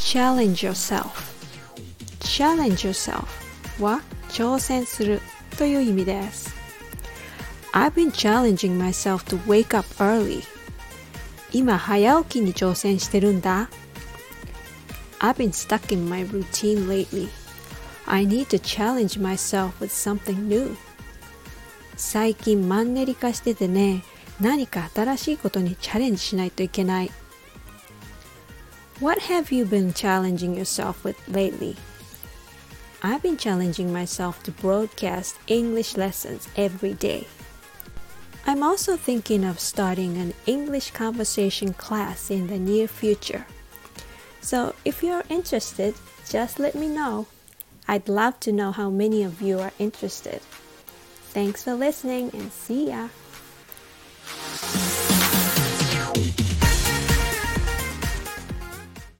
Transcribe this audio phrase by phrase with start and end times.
[0.00, 1.10] challenge yourself
[2.20, 3.26] challenge yourself
[3.82, 5.20] は挑戦する
[5.58, 6.54] という意味です
[7.72, 10.42] I've been challenging myself to wake up early
[11.52, 13.68] 今早起きに挑戦してるんだ
[15.18, 17.28] I've been stuck in my routine lately
[18.06, 20.76] I need to challenge myself with something new
[21.96, 24.02] 最近マンネリ化しててね
[24.40, 27.10] 何か新しいことにチャレンジしないといけない
[29.01, 31.75] What have you been challenging yourself with lately?
[33.01, 37.25] I've been challenging myself to broadcast English lessons every day.
[38.45, 43.47] I'm also thinking of starting an English conversation class in the near future.
[44.39, 45.95] So if you're interested,
[46.29, 47.25] just let me know.
[47.87, 50.41] I'd love to know how many of you are interested.
[51.33, 53.07] Thanks for listening and see ya!